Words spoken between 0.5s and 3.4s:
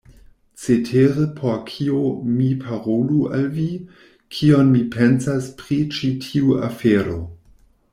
Cetere por kio mi parolu